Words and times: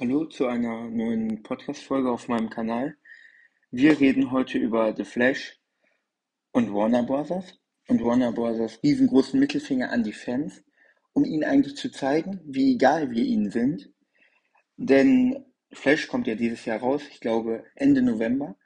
Hallo 0.00 0.24
zu 0.24 0.48
einer 0.48 0.90
neuen 0.90 1.44
Podcast-Folge 1.44 2.10
auf 2.10 2.26
meinem 2.26 2.50
Kanal. 2.50 2.96
Wir 3.70 4.00
reden 4.00 4.32
heute 4.32 4.58
über 4.58 4.92
The 4.96 5.04
Flash 5.04 5.60
und 6.50 6.74
Warner 6.74 7.04
Bros. 7.04 7.60
und 7.86 8.04
Warner 8.04 8.32
Bros. 8.32 8.80
riesengroßen 8.82 9.38
Mittelfinger 9.38 9.92
an 9.92 10.02
die 10.02 10.12
Fans, 10.12 10.64
um 11.12 11.24
ihnen 11.24 11.44
eigentlich 11.44 11.76
zu 11.76 11.92
zeigen, 11.92 12.40
wie 12.44 12.74
egal 12.74 13.12
wir 13.12 13.22
ihnen 13.22 13.52
sind. 13.52 13.92
Denn 14.76 15.44
Flash 15.72 16.08
kommt 16.08 16.26
ja 16.26 16.34
dieses 16.34 16.64
Jahr 16.64 16.80
raus, 16.80 17.02
ich 17.08 17.20
glaube 17.20 17.62
Ende 17.76 18.02
November. 18.02 18.56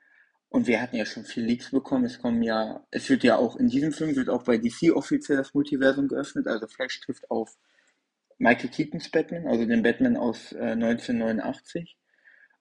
Und 0.49 0.67
wir 0.67 0.81
hatten 0.81 0.97
ja 0.97 1.05
schon 1.05 1.27
viele 1.27 1.45
Leaks 1.45 1.73
bekommen. 1.73 2.07
Es 2.07 2.23
kommen 2.23 2.43
ja, 2.43 2.87
es 2.91 3.11
wird 3.11 3.23
ja 3.23 3.37
auch 3.37 3.57
in 3.57 3.69
diesem 3.69 3.93
Film 3.93 4.17
wird 4.17 4.31
auch 4.31 4.45
bei 4.45 4.57
DC 4.57 4.97
offiziell 4.97 5.37
das 5.37 5.53
Multiversum 5.53 6.09
geöffnet. 6.09 6.47
Also 6.47 6.67
Flash 6.69 7.03
trifft 7.03 7.31
auf 7.31 7.55
Michael 8.39 8.70
Keatons 8.70 9.11
Batman, 9.11 9.46
also 9.46 9.66
den 9.66 9.82
Batman 9.82 10.16
aus 10.16 10.52
äh, 10.52 10.73
1989. 10.73 11.98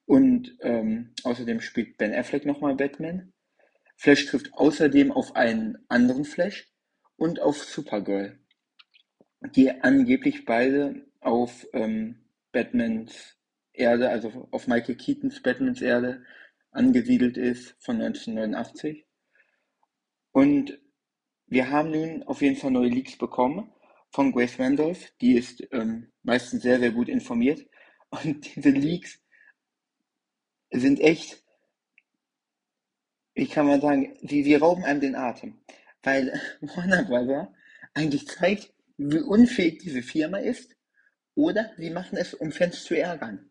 Und 0.06 0.58
ähm, 0.62 1.14
außerdem 1.24 1.62
spielt 1.62 1.98
Ben 1.98 2.14
Affleck 2.14 2.46
nochmal 2.46 2.76
Batman. 2.76 3.34
Flash 3.96 4.26
trifft 4.26 4.54
außerdem 4.54 5.12
auf 5.12 5.36
einen 5.36 5.78
anderen 5.90 6.26
Flash 6.26 6.72
und 7.16 7.42
auf 7.42 7.64
Supergirl, 7.64 8.40
die 9.56 9.72
angeblich 9.72 10.46
beide 10.46 11.08
auf 11.20 11.68
ähm, 11.74 12.26
Batmans 12.52 13.36
Erde, 13.74 14.10
also 14.10 14.48
auf 14.52 14.68
Michael 14.68 14.96
Keatons 14.96 15.42
Batmans 15.42 15.82
Erde 15.82 16.24
angesiedelt 16.72 17.38
ist 17.38 17.76
von 17.80 18.02
1989. 18.02 19.06
Und 20.32 20.80
wir 21.48 21.70
haben 21.70 21.92
nun 21.92 22.24
auf 22.24 22.42
jeden 22.42 22.56
Fall 22.56 22.72
neue 22.72 22.90
Leaks 22.90 23.18
bekommen 23.18 23.72
von 24.12 24.32
Grace 24.32 24.60
Randolph. 24.60 25.12
Die 25.22 25.34
ist 25.34 25.68
ähm, 25.72 26.12
meistens 26.24 26.64
sehr, 26.64 26.80
sehr 26.80 26.92
gut 26.92 27.10
informiert. 27.10 27.66
Und 28.10 28.56
diese 28.56 28.70
Leaks 28.70 29.20
sind 30.72 31.00
echt, 31.00 31.44
wie 33.36 33.48
kann 33.48 33.68
man 33.68 33.82
sagen, 33.82 34.18
sie, 34.22 34.44
sie 34.44 34.56
rauben 34.56 34.84
einem 34.84 35.02
den 35.02 35.16
Atem. 35.16 35.60
Weil 36.04 36.40
Warner 36.62 37.04
Brother 37.04 37.54
eigentlich 37.94 38.28
zeigt, 38.28 38.74
wie 38.98 39.20
unfähig 39.20 39.80
diese 39.80 40.02
Firma 40.02 40.38
ist. 40.38 40.76
Oder 41.36 41.72
sie 41.78 41.92
machen 41.92 42.18
es, 42.18 42.34
um 42.34 42.52
Fans 42.52 42.84
zu 42.84 42.98
ärgern. 42.98 43.50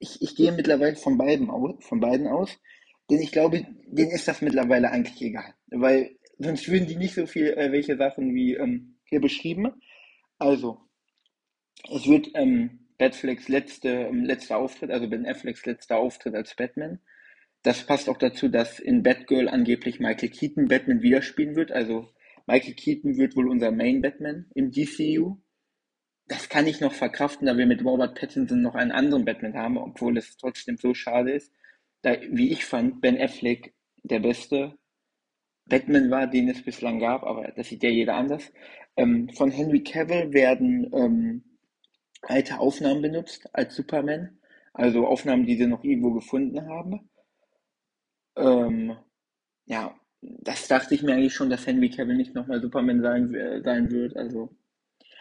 Ich, 0.00 0.22
ich 0.22 0.34
gehe 0.34 0.52
mittlerweile 0.52 0.96
von 0.96 1.18
beiden, 1.18 1.50
aus, 1.50 1.84
von 1.84 2.00
beiden 2.00 2.26
aus, 2.26 2.56
denn 3.10 3.20
ich 3.20 3.32
glaube, 3.32 3.66
denen 3.86 4.10
ist 4.10 4.28
das 4.28 4.42
mittlerweile 4.42 4.90
eigentlich 4.90 5.20
egal. 5.22 5.54
Weil 5.68 6.16
sonst 6.38 6.68
würden 6.68 6.86
die 6.86 6.96
nicht 6.96 7.14
so 7.14 7.26
viel 7.26 7.48
äh, 7.48 7.72
welche 7.72 7.96
Sachen 7.96 8.34
wie 8.34 8.54
ähm, 8.54 8.98
hier 9.04 9.20
beschrieben. 9.20 9.72
Also, 10.38 10.80
es 11.90 12.06
wird 12.06 12.30
ähm, 12.34 12.88
Batflecks 12.98 13.48
letzte, 13.48 13.88
ähm, 13.88 14.24
letzter 14.24 14.58
Auftritt, 14.58 14.90
also 14.90 15.08
Ben 15.08 15.26
Afflecks 15.26 15.64
letzter 15.66 15.96
Auftritt 15.96 16.34
als 16.34 16.54
Batman. 16.54 17.00
Das 17.62 17.84
passt 17.84 18.08
auch 18.08 18.18
dazu, 18.18 18.48
dass 18.48 18.78
in 18.78 19.02
Batgirl 19.02 19.48
angeblich 19.48 20.00
Michael 20.00 20.30
Keaton 20.30 20.68
Batman 20.68 21.02
widerspielen 21.02 21.56
wird. 21.56 21.72
Also 21.72 22.08
Michael 22.46 22.74
Keaton 22.74 23.16
wird 23.16 23.36
wohl 23.36 23.48
unser 23.48 23.72
Main 23.72 24.00
Batman 24.00 24.46
im 24.54 24.70
DCU. 24.70 25.38
Das 26.26 26.48
kann 26.48 26.66
ich 26.66 26.80
noch 26.80 26.92
verkraften, 26.92 27.46
da 27.46 27.56
wir 27.56 27.66
mit 27.66 27.84
Robert 27.84 28.18
Pattinson 28.18 28.62
noch 28.62 28.74
einen 28.74 28.92
anderen 28.92 29.24
Batman 29.24 29.54
haben, 29.54 29.78
obwohl 29.78 30.18
es 30.18 30.36
trotzdem 30.36 30.76
so 30.76 30.94
schade 30.94 31.32
ist. 31.32 31.52
Da, 32.02 32.16
wie 32.30 32.50
ich 32.52 32.64
fand, 32.64 33.00
Ben 33.00 33.20
Affleck 33.20 33.74
der 34.02 34.20
beste 34.20 34.78
Batman 35.68 36.10
war, 36.10 36.26
den 36.26 36.48
es 36.48 36.62
bislang 36.62 36.98
gab, 36.98 37.22
aber 37.24 37.52
das 37.52 37.68
sieht 37.68 37.82
ja 37.82 37.90
jeder 37.90 38.14
anders. 38.14 38.52
Ähm, 38.96 39.28
von 39.30 39.50
Henry 39.50 39.82
Cavill 39.82 40.32
werden 40.32 40.90
ähm, 40.92 41.44
alte 42.22 42.58
Aufnahmen 42.58 43.02
benutzt 43.02 43.48
als 43.54 43.76
Superman, 43.76 44.38
also 44.72 45.06
Aufnahmen, 45.06 45.46
die 45.46 45.56
sie 45.56 45.66
noch 45.66 45.84
irgendwo 45.84 46.12
gefunden 46.12 46.66
haben. 46.68 47.08
Ähm, 48.36 48.96
ja, 49.66 49.94
das 50.20 50.68
dachte 50.68 50.94
ich 50.94 51.02
mir 51.02 51.14
eigentlich 51.14 51.34
schon, 51.34 51.50
dass 51.50 51.66
Henry 51.66 51.90
Cavill 51.90 52.16
nicht 52.16 52.34
nochmal 52.34 52.60
Superman 52.60 53.02
sein, 53.02 53.34
äh, 53.34 53.62
sein 53.62 53.90
wird. 53.90 54.16
Also, 54.16 54.56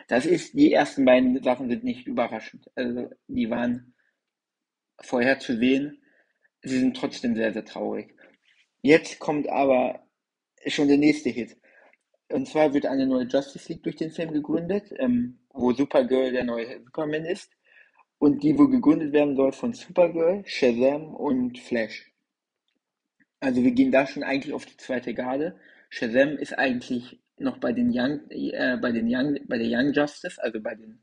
das 0.08 0.26
ist, 0.26 0.54
die 0.54 0.74
ersten 0.74 1.06
beiden 1.06 1.42
Sachen 1.44 1.70
sind 1.70 1.84
nicht 1.84 2.08
überraschend. 2.08 2.70
Also, 2.76 3.10
die 3.28 3.50
waren 3.50 3.94
vorher 5.02 5.40
zu 5.40 5.58
sehen. 5.58 6.02
Sie 6.64 6.80
sind 6.80 6.98
trotzdem 6.98 7.36
sehr, 7.36 7.54
sehr 7.54 7.66
traurig. 7.66 8.16
Jetzt 8.82 9.20
kommt 9.20 9.50
aber 9.50 10.07
schon 10.70 10.88
der 10.88 10.98
nächste 10.98 11.30
Hit. 11.30 11.58
Und 12.30 12.48
zwar 12.48 12.74
wird 12.74 12.86
eine 12.86 13.06
neue 13.06 13.26
Justice 13.26 13.72
League 13.72 13.84
durch 13.84 13.96
den 13.96 14.12
Film 14.12 14.34
gegründet, 14.34 14.94
ähm, 14.98 15.40
wo 15.54 15.72
Supergirl 15.72 16.32
der 16.32 16.44
neue 16.44 16.84
Superman 16.84 17.26
ist. 17.26 17.52
Und 18.20 18.44
die 18.44 18.58
wohl 18.58 18.70
gegründet 18.70 19.14
werden 19.14 19.36
soll 19.36 19.52
von 19.52 19.74
Supergirl, 19.74 20.44
Shazam 20.46 21.16
und 21.16 21.60
Flash. 21.60 22.12
Also 23.40 23.64
wir 23.64 23.72
gehen 23.72 23.92
da 23.92 24.08
schon 24.08 24.24
eigentlich 24.24 24.54
auf 24.54 24.66
die 24.66 24.78
zweite 24.78 25.14
Garde. 25.14 25.60
Shazam 25.90 26.38
ist 26.38 26.58
eigentlich 26.58 27.22
noch 27.38 27.60
bei 27.60 27.72
den 27.72 27.92
Young, 27.94 28.22
äh, 28.30 28.78
bei 28.82 28.92
den 28.92 29.08
Young, 29.08 29.38
bei 29.48 29.58
der 29.58 29.68
Young 29.70 29.94
Justice, 29.94 30.42
also 30.42 30.60
bei 30.60 30.76
den, 30.76 31.00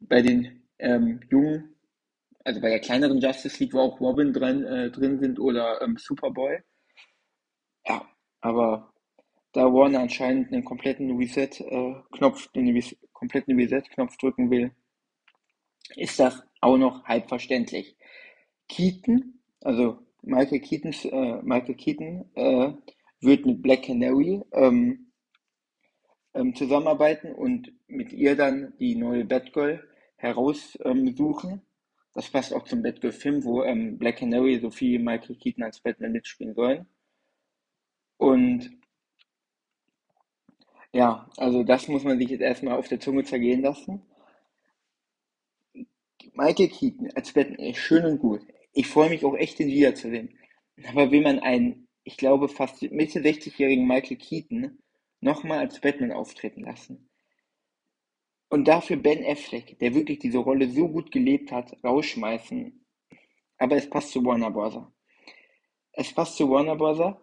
bei 0.00 0.20
den 0.20 0.62
ähm, 0.78 1.20
jungen, 1.30 1.74
also 2.44 2.60
bei 2.60 2.68
der 2.68 2.80
kleineren 2.80 3.18
Justice 3.20 3.58
League, 3.58 3.72
wo 3.72 3.80
auch 3.80 4.00
Robin 4.00 4.32
drin, 4.32 4.64
äh, 4.64 4.90
drin 4.90 5.18
sind 5.18 5.40
oder 5.40 5.80
ähm, 5.80 5.96
Superboy. 5.96 6.60
Ja, 7.86 8.06
aber 8.44 8.92
da 9.52 9.72
Warner 9.72 10.00
anscheinend 10.00 10.52
einen 10.52 10.64
kompletten 10.64 11.16
Reset-Knopf, 11.16 12.46
äh, 12.46 12.48
den 12.54 12.84
kompletten 13.14 13.56
Reset-Knopf 13.58 14.18
drücken 14.18 14.50
will, 14.50 14.70
ist 15.96 16.20
das 16.20 16.42
auch 16.60 16.76
noch 16.76 17.04
halb 17.04 17.26
verständlich. 17.28 17.96
Keaton, 18.68 19.40
also 19.62 19.98
Michael, 20.20 20.60
Keatons, 20.60 21.06
äh, 21.06 21.42
Michael 21.42 21.74
Keaton, 21.74 22.30
äh, 22.34 22.72
wird 23.20 23.46
mit 23.46 23.62
Black 23.62 23.84
Canary 23.84 24.42
ähm, 24.52 25.10
ähm, 26.34 26.54
zusammenarbeiten 26.54 27.34
und 27.34 27.72
mit 27.86 28.12
ihr 28.12 28.36
dann 28.36 28.74
die 28.78 28.94
neue 28.94 29.24
Batgirl 29.24 29.88
heraussuchen. 30.16 31.50
Ähm, 31.50 31.60
das 32.12 32.28
passt 32.28 32.52
auch 32.52 32.64
zum 32.64 32.82
Batgirl-Film, 32.82 33.42
wo 33.44 33.62
ähm, 33.62 33.96
Black 33.96 34.18
Canary 34.18 34.58
Sophie 34.58 34.98
Michael 34.98 35.36
Keaton 35.36 35.64
als 35.64 35.80
Batman 35.80 36.12
mitspielen 36.12 36.54
sollen. 36.54 36.86
Und 38.16 38.70
ja, 40.92 41.28
also 41.36 41.64
das 41.64 41.88
muss 41.88 42.04
man 42.04 42.18
sich 42.18 42.30
jetzt 42.30 42.40
erstmal 42.40 42.78
auf 42.78 42.88
der 42.88 43.00
Zunge 43.00 43.24
zergehen 43.24 43.62
lassen. 43.62 44.02
Michael 46.34 46.68
Keaton 46.68 47.10
als 47.14 47.32
Batman 47.32 47.58
ist 47.58 47.78
schön 47.78 48.04
und 48.04 48.18
gut. 48.18 48.40
Ich 48.72 48.88
freue 48.88 49.08
mich 49.10 49.24
auch 49.24 49.34
echt, 49.34 49.60
ihn 49.60 49.68
wiederzusehen. 49.68 50.38
Aber 50.88 51.10
will 51.10 51.22
man 51.22 51.38
einen, 51.38 51.88
ich 52.02 52.16
glaube, 52.16 52.48
fast 52.48 52.82
Mitte 52.82 53.20
60-jährigen 53.20 53.86
Michael 53.86 54.16
Keaton 54.16 54.78
nochmal 55.20 55.58
als 55.58 55.80
Batman 55.80 56.12
auftreten 56.12 56.62
lassen? 56.62 57.08
Und 58.48 58.68
dafür 58.68 58.96
Ben 58.96 59.24
Affleck, 59.24 59.78
der 59.78 59.94
wirklich 59.94 60.18
diese 60.20 60.38
Rolle 60.38 60.68
so 60.68 60.88
gut 60.88 61.10
gelebt 61.10 61.50
hat, 61.50 61.76
rausschmeißen. 61.82 62.84
Aber 63.58 63.76
es 63.76 63.88
passt 63.88 64.10
zu 64.10 64.24
Warner 64.24 64.50
Bros. 64.50 64.76
Es 65.92 66.12
passt 66.12 66.36
zu 66.36 66.50
Warner 66.50 66.76
Bros. 66.76 67.16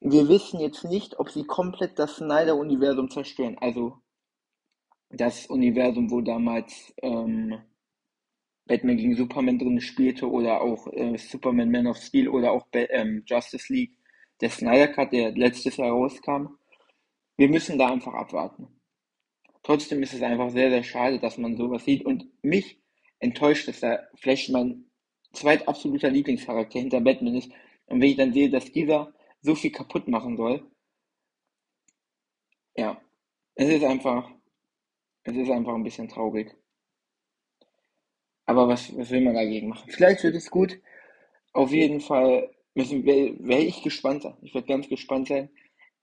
Wir 0.00 0.28
wissen 0.28 0.60
jetzt 0.60 0.84
nicht, 0.84 1.18
ob 1.18 1.30
sie 1.30 1.44
komplett 1.44 1.98
das 1.98 2.16
Snyder-Universum 2.16 3.10
zerstören. 3.10 3.56
Also 3.58 3.98
das 5.10 5.46
Universum, 5.46 6.10
wo 6.10 6.20
damals 6.20 6.92
ähm, 7.02 7.58
Batman 8.66 8.96
gegen 8.96 9.16
Superman 9.16 9.58
drin 9.58 9.80
spielte 9.80 10.28
oder 10.28 10.60
auch 10.60 10.86
äh, 10.92 11.16
Superman 11.16 11.70
Man 11.70 11.86
of 11.86 11.96
Steel 11.96 12.28
oder 12.28 12.52
auch 12.52 12.66
ähm, 12.72 13.22
Justice 13.26 13.72
League, 13.72 13.96
der 14.40 14.50
Snyder 14.50 14.88
Cut, 14.88 15.12
der 15.12 15.32
letztes 15.32 15.76
Jahr 15.76 15.90
rauskam. 15.90 16.58
Wir 17.36 17.48
müssen 17.48 17.78
da 17.78 17.88
einfach 17.88 18.14
abwarten. 18.14 18.68
Trotzdem 19.62 20.02
ist 20.02 20.14
es 20.14 20.22
einfach 20.22 20.50
sehr, 20.50 20.70
sehr 20.70 20.82
schade, 20.82 21.18
dass 21.18 21.38
man 21.38 21.56
sowas 21.56 21.84
sieht 21.84 22.04
und 22.04 22.26
mich 22.42 22.80
enttäuscht, 23.18 23.68
dass 23.68 23.80
da 23.80 24.00
Flash 24.16 24.48
mein 24.48 24.84
zweit 25.32 25.66
absoluter 25.66 26.10
Lieblingscharakter 26.10 26.78
hinter 26.78 27.00
Batman 27.00 27.36
ist. 27.36 27.50
Und 27.86 28.00
wenn 28.00 28.10
ich 28.10 28.16
dann 28.16 28.32
sehe, 28.32 28.50
dass 28.50 28.70
dieser 28.72 29.12
so 29.42 29.54
viel 29.54 29.70
kaputt 29.72 30.08
machen 30.08 30.36
soll. 30.36 30.70
Ja, 32.76 33.00
es 33.54 33.68
ist 33.68 33.84
einfach, 33.84 34.30
es 35.24 35.36
ist 35.36 35.50
einfach 35.50 35.74
ein 35.74 35.84
bisschen 35.84 36.08
traurig. 36.08 36.54
Aber 38.44 38.68
was, 38.68 38.96
was 38.96 39.10
will 39.10 39.22
man 39.22 39.34
dagegen 39.34 39.68
machen? 39.68 39.90
Vielleicht 39.90 40.22
wird 40.22 40.36
es 40.36 40.50
gut. 40.50 40.80
Auf 41.52 41.72
jeden 41.72 42.00
Fall 42.00 42.50
wäre 42.74 43.62
ich 43.62 43.82
gespannt 43.82 44.22
sein. 44.22 44.36
Ich 44.42 44.54
werde 44.54 44.68
ganz 44.68 44.88
gespannt 44.88 45.28
sein. 45.28 45.50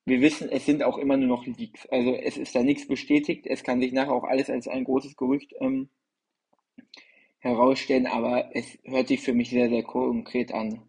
Wir 0.05 0.19
wissen, 0.19 0.49
es 0.49 0.65
sind 0.65 0.83
auch 0.83 0.97
immer 0.97 1.15
nur 1.15 1.27
noch 1.27 1.45
Leaks. 1.45 1.85
Also 1.87 2.13
es 2.15 2.37
ist 2.37 2.55
da 2.55 2.63
nichts 2.63 2.87
bestätigt. 2.87 3.45
Es 3.47 3.63
kann 3.63 3.79
sich 3.79 3.93
nachher 3.93 4.11
auch 4.11 4.25
alles 4.25 4.49
als 4.49 4.67
ein 4.67 4.83
großes 4.83 5.15
Gerücht 5.15 5.53
ähm, 5.59 5.89
herausstellen, 7.39 8.07
aber 8.07 8.55
es 8.55 8.79
hört 8.83 9.07
sich 9.07 9.21
für 9.21 9.33
mich 9.33 9.49
sehr, 9.49 9.69
sehr 9.69 9.83
konkret 9.83 10.53
an. 10.53 10.81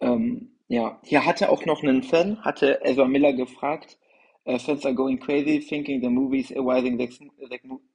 Ähm, 0.00 0.55
ja, 0.68 1.00
hier 1.04 1.24
hatte 1.24 1.50
auch 1.50 1.64
noch 1.64 1.82
einen 1.82 2.02
Fan, 2.02 2.42
hatte 2.44 2.80
Ezra 2.84 3.06
Miller 3.06 3.32
gefragt, 3.32 3.98
Uh, 4.46 4.58
fans 4.58 4.86
are 4.86 4.94
going 4.94 5.18
crazy 5.18 5.58
thinking 5.58 6.00
the 6.00 6.08
movies 6.08 6.52
are 6.52 6.62
rising 6.62 6.96
next, 6.96 7.20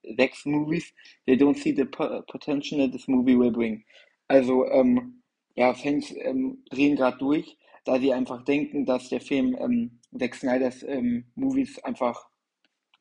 next 0.03 0.45
movies. 0.45 0.91
They 1.25 1.37
don't 1.37 1.57
see 1.57 1.71
the 1.71 1.85
potential 1.85 2.79
that 2.79 2.91
this 2.91 3.07
movie 3.07 3.35
will 3.35 3.51
bring. 3.51 3.85
Also, 4.27 4.65
ähm, 4.69 5.21
ja, 5.55 5.73
Fans 5.73 6.13
ähm, 6.17 6.63
drehen 6.69 6.97
gerade 6.97 7.17
durch, 7.19 7.57
da 7.85 7.99
sie 7.99 8.11
einfach 8.11 8.43
denken, 8.43 8.85
dass 8.85 9.07
der 9.07 9.21
Film 9.21 9.55
ähm, 9.61 9.99
Zack 10.17 10.35
Snyders 10.35 10.83
ähm, 10.83 11.25
Movies 11.35 11.79
einfach 11.85 12.27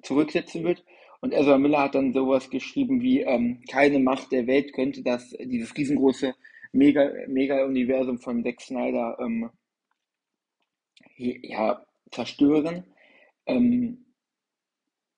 zurücksetzen 0.03 0.63
wird. 0.63 0.85
Und 1.21 1.35
Ezra 1.35 1.59
Miller 1.59 1.83
hat 1.83 1.97
dann 1.97 2.13
sowas 2.13 2.51
geschrieben 2.51 3.01
wie, 3.01 3.23
ähm, 3.23 3.63
keine 3.69 3.99
Macht 3.99 4.31
der 4.31 4.47
Welt 4.47 4.73
könnte 4.73 5.03
das, 5.03 5.29
dieses 5.41 5.77
riesengroße 5.77 6.35
Mega-Universum 6.73 8.15
Mega 8.15 8.23
von 8.23 8.45
Zack 8.45 8.61
Snyder 8.61 9.19
ähm, 9.21 9.51
ja, 11.17 11.85
zerstören. 12.11 12.85
Ähm, 13.47 14.07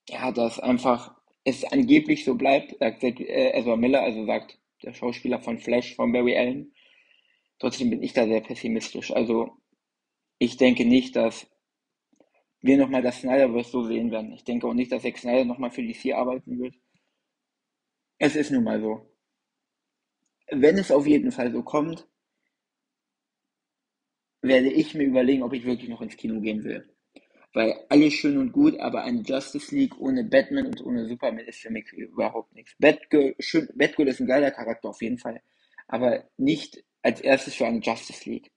ja, 0.09 0.33
dass 0.33 0.61
einfach 0.61 1.15
es 1.45 1.65
angeblich 1.65 2.25
so 2.25 2.35
bleibt, 2.35 2.77
sagt 2.79 3.03
äh, 3.03 3.53
Ezra 3.53 3.77
Miller, 3.77 4.03
also 4.03 4.25
sagt 4.27 4.59
der 4.83 4.95
Schauspieler 4.95 5.41
von 5.41 5.59
Flash, 5.59 5.95
von 5.95 6.13
Barry 6.13 6.37
Allen. 6.37 6.75
Trotzdem 7.59 7.91
bin 7.91 8.03
ich 8.03 8.13
da 8.13 8.27
sehr 8.27 8.41
pessimistisch. 8.41 9.13
Also 9.13 9.57
ich 10.39 10.57
denke 10.57 10.85
nicht, 10.85 11.15
dass 11.17 11.47
wir 12.61 12.77
nochmal 12.77 13.03
das 13.03 13.21
Snyderverse 13.21 13.71
so 13.71 13.85
sehen 13.85 14.11
werden. 14.11 14.33
Ich 14.33 14.45
denke 14.45 14.67
auch 14.67 14.75
nicht, 14.75 14.93
dass 14.93 15.03
Zack 15.03 15.19
Snyder 15.19 15.45
nochmal 15.45 15.71
für 15.71 15.83
vier 15.95 16.19
arbeiten 16.19 16.59
wird. 16.59 16.75
Es 18.19 18.37
ist 18.37 18.51
nun 18.51 18.65
mal 18.65 18.81
so. 18.81 19.09
Wenn 20.51 20.79
es 20.79 20.91
auf 20.91 21.07
jeden 21.07 21.33
Fall 21.33 21.53
so 21.53 21.63
kommt, 21.63 22.09
werde 24.43 24.71
ich 24.71 24.95
mir 24.95 25.05
überlegen, 25.05 25.43
ob 25.43 25.53
ich 25.53 25.65
wirklich 25.65 25.89
noch 25.89 26.03
ins 26.03 26.17
Kino 26.17 26.41
gehen 26.41 26.65
will. 26.65 26.89
Weil 27.55 27.85
alles 27.89 28.15
schön 28.15 28.39
und 28.39 28.53
gut, 28.53 28.79
aber 28.81 29.03
eine 29.03 29.23
Justice 29.23 29.75
League 29.75 29.99
ohne 30.01 30.25
Batman 30.25 30.67
und 30.67 30.85
ohne 30.85 31.07
Superman 31.07 31.47
ist 31.47 31.61
für 31.61 31.71
mich 31.71 31.93
überhaupt 31.93 32.55
nichts. 32.55 32.75
Batgirl, 32.79 33.35
schön, 33.39 33.69
Batgirl 33.75 34.09
ist 34.09 34.21
ein 34.21 34.27
geiler 34.27 34.51
Charakter 34.51 34.89
auf 34.89 35.03
jeden 35.03 35.19
Fall, 35.19 35.43
aber 35.87 36.25
nicht 36.39 36.83
als 37.03 37.21
erstes 37.21 37.55
für 37.55 37.67
eine 37.67 37.81
Justice 37.81 38.29
League. 38.29 38.51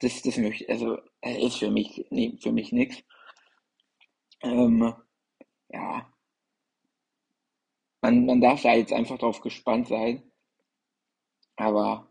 Das, 0.00 0.22
das 0.22 0.36
möchte, 0.36 0.68
also, 0.68 0.98
ist 1.22 1.56
für 1.56 1.70
mich, 1.70 2.06
nee, 2.10 2.38
für 2.40 2.52
mich 2.52 2.70
nichts. 2.70 3.02
Ähm, 4.42 4.94
ja. 5.70 6.12
Man, 8.00 8.26
man 8.26 8.40
darf 8.40 8.62
da 8.62 8.74
jetzt 8.74 8.92
einfach 8.92 9.18
drauf 9.18 9.40
gespannt 9.40 9.88
sein. 9.88 10.22
Aber 11.56 12.07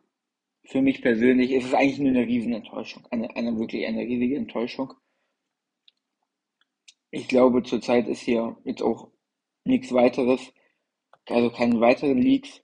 für 0.67 0.81
mich 0.81 1.01
persönlich 1.01 1.51
ist 1.51 1.65
es 1.65 1.73
eigentlich 1.73 1.99
nur 1.99 2.09
eine 2.09 2.27
Riesenenttäuschung. 2.27 3.05
Eine, 3.09 3.33
eine 3.35 3.57
wirklich 3.57 3.85
eine 3.87 4.01
riesige 4.01 4.35
Enttäuschung. 4.35 4.93
Ich 7.09 7.27
glaube, 7.29 7.63
zurzeit 7.63 8.07
ist 8.07 8.19
hier 8.19 8.57
jetzt 8.65 8.81
auch 8.81 9.09
nichts 9.63 9.93
weiteres, 9.93 10.53
also 11.27 11.49
keine 11.49 11.79
weiteren 11.79 12.21
Leaks. 12.21 12.61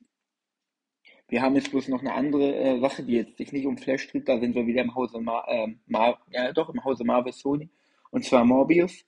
Wir 1.29 1.41
haben 1.41 1.55
jetzt 1.55 1.71
bloß 1.71 1.87
noch 1.87 2.01
eine 2.01 2.13
andere 2.13 2.55
äh, 2.55 2.79
Sache, 2.79 3.03
die 3.03 3.13
jetzt 3.13 3.37
sich 3.37 3.53
nicht 3.53 3.65
um 3.65 3.77
Flash 3.77 4.07
dreht. 4.09 4.27
Da 4.27 4.37
sind 4.39 4.53
wir 4.53 4.67
wieder 4.67 4.81
im 4.81 4.93
Hause 4.95 5.19
Mar, 5.21 5.47
äh, 5.47 5.73
Mar 5.85 6.19
ja 6.29 6.51
doch 6.51 6.69
im 6.69 6.83
Hause 6.83 7.05
Marvel 7.05 7.31
Sony. 7.31 7.69
Und 8.11 8.25
zwar 8.25 8.43
Morbius 8.43 9.05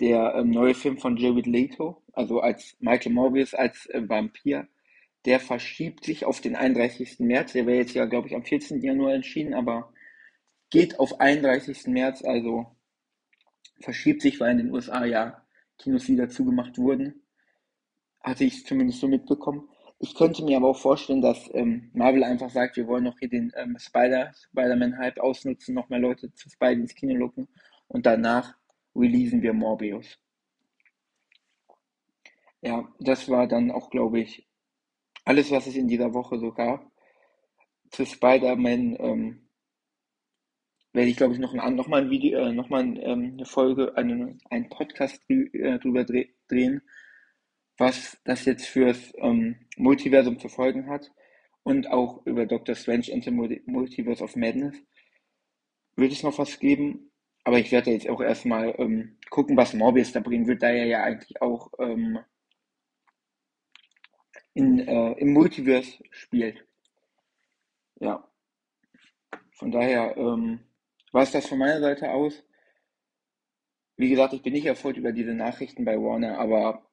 der 0.00 0.34
ähm, 0.34 0.50
neue 0.50 0.74
Film 0.74 0.98
von 0.98 1.16
Jared 1.16 1.46
Leto, 1.46 2.02
also 2.12 2.40
als 2.40 2.76
Michael 2.80 3.12
Morbius 3.12 3.54
als 3.54 3.86
äh, 3.86 4.06
Vampir, 4.06 4.68
der 5.26 5.40
verschiebt 5.40 6.04
sich 6.04 6.24
auf 6.24 6.40
den 6.40 6.56
31. 6.56 7.18
März. 7.20 7.52
Der 7.52 7.66
wäre 7.66 7.78
jetzt 7.78 7.94
ja, 7.94 8.06
glaube 8.06 8.28
ich, 8.28 8.34
am 8.34 8.44
14. 8.44 8.80
Januar 8.80 9.14
entschieden, 9.14 9.54
aber 9.54 9.92
geht 10.70 10.98
auf 10.98 11.20
31. 11.20 11.88
März, 11.88 12.24
also 12.24 12.66
verschiebt 13.80 14.22
sich, 14.22 14.40
weil 14.40 14.52
in 14.52 14.58
den 14.58 14.72
USA 14.72 15.04
ja 15.04 15.42
Kinos 15.78 16.08
wieder 16.08 16.28
zugemacht 16.28 16.78
wurden. 16.78 17.22
Hatte 18.20 18.44
ich 18.44 18.64
zumindest 18.64 19.00
so 19.00 19.08
mitbekommen. 19.08 19.68
Ich 19.98 20.14
könnte 20.14 20.44
mir 20.44 20.58
aber 20.58 20.68
auch 20.68 20.78
vorstellen, 20.78 21.22
dass 21.22 21.50
ähm, 21.54 21.90
Marvel 21.92 22.22
einfach 22.22 22.50
sagt, 22.50 22.76
wir 22.76 22.86
wollen 22.86 23.04
noch 23.04 23.18
hier 23.18 23.28
den 23.28 23.52
ähm, 23.56 23.76
Spider, 23.78 24.32
Spider-Man-Hype 24.34 25.18
ausnutzen, 25.18 25.74
noch 25.74 25.88
mehr 25.88 25.98
Leute 25.98 26.32
zu 26.34 26.50
Spider 26.50 26.72
ins 26.72 26.94
Kino 26.94 27.14
locken 27.14 27.48
und 27.88 28.04
danach 28.04 28.54
releasen 28.94 29.42
wir 29.42 29.52
Morbius. 29.52 30.18
Ja, 32.60 32.88
das 33.00 33.28
war 33.28 33.46
dann 33.46 33.70
auch, 33.70 33.90
glaube 33.90 34.20
ich, 34.20 34.45
alles, 35.26 35.50
was 35.50 35.66
es 35.66 35.76
in 35.76 35.88
dieser 35.88 36.14
Woche 36.14 36.38
so 36.38 36.52
gab. 36.52 36.90
Zu 37.90 38.06
Spider-Man 38.06 38.96
ähm, 38.98 39.48
werde 40.92 41.10
ich, 41.10 41.16
glaube 41.16 41.34
ich, 41.34 41.40
noch, 41.40 41.52
ein, 41.52 41.74
noch 41.74 41.88
ein 41.90 42.10
Video, 42.10 42.38
äh, 42.38 42.52
noch 42.52 42.70
mal 42.70 42.82
ähm, 42.98 43.32
eine 43.34 43.44
Folge, 43.44 43.96
eine, 43.96 44.38
einen 44.48 44.68
Podcast 44.68 45.28
äh, 45.28 45.78
drüber 45.78 46.04
drehen, 46.04 46.82
was 47.76 48.18
das 48.24 48.44
jetzt 48.46 48.66
fürs 48.66 49.12
ähm, 49.18 49.56
Multiversum 49.76 50.38
zu 50.38 50.48
folgen 50.48 50.88
hat 50.88 51.12
und 51.64 51.90
auch 51.90 52.24
über 52.24 52.46
Doctor 52.46 52.76
Strange 52.76 53.12
and 53.12 53.24
the 53.24 53.60
Multiverse 53.66 54.22
of 54.22 54.36
Madness. 54.36 54.76
Wird 55.96 56.12
es 56.12 56.22
noch 56.22 56.38
was 56.38 56.58
geben? 56.60 57.10
Aber 57.42 57.58
ich 57.58 57.72
werde 57.72 57.90
jetzt 57.90 58.08
auch 58.08 58.20
erstmal 58.20 58.74
ähm, 58.78 59.18
gucken, 59.30 59.56
was 59.56 59.74
Morbius 59.74 60.12
da 60.12 60.20
bringen 60.20 60.46
wird, 60.46 60.62
da 60.62 60.70
er 60.70 60.86
ja 60.86 61.02
eigentlich 61.02 61.40
auch 61.42 61.72
ähm, 61.78 62.18
in, 64.56 64.78
äh, 64.80 65.12
im 65.18 65.34
Multiverse 65.34 66.02
spielt. 66.10 66.66
Ja. 68.00 68.26
Von 69.52 69.70
daher 69.70 70.16
ähm, 70.16 70.60
war 71.12 71.22
es 71.22 71.32
das 71.32 71.46
von 71.46 71.58
meiner 71.58 71.80
Seite 71.80 72.10
aus. 72.10 72.42
Wie 73.98 74.08
gesagt, 74.08 74.32
ich 74.32 74.42
bin 74.42 74.54
nicht 74.54 74.66
erfreut 74.66 74.96
über 74.96 75.12
diese 75.12 75.34
Nachrichten 75.34 75.84
bei 75.84 75.96
Warner, 75.96 76.38
aber 76.38 76.90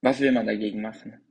was 0.00 0.20
will 0.20 0.32
man 0.32 0.46
dagegen 0.46 0.80
machen? 0.80 1.25